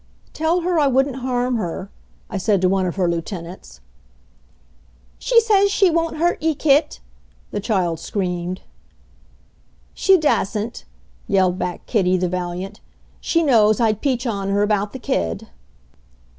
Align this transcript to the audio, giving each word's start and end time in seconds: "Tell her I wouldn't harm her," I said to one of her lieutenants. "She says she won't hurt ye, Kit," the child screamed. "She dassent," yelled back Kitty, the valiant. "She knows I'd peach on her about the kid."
"Tell 0.33 0.61
her 0.61 0.79
I 0.79 0.87
wouldn't 0.87 1.17
harm 1.17 1.57
her," 1.57 1.91
I 2.27 2.39
said 2.39 2.59
to 2.61 2.67
one 2.67 2.87
of 2.87 2.95
her 2.95 3.07
lieutenants. 3.07 3.81
"She 5.19 5.39
says 5.39 5.69
she 5.69 5.91
won't 5.91 6.17
hurt 6.17 6.41
ye, 6.41 6.55
Kit," 6.55 6.99
the 7.51 7.59
child 7.59 7.99
screamed. 7.99 8.61
"She 9.93 10.17
dassent," 10.17 10.85
yelled 11.27 11.59
back 11.59 11.85
Kitty, 11.85 12.17
the 12.17 12.27
valiant. 12.29 12.79
"She 13.19 13.43
knows 13.43 13.79
I'd 13.79 14.01
peach 14.01 14.25
on 14.25 14.49
her 14.49 14.63
about 14.63 14.91
the 14.91 14.97
kid." 14.97 15.49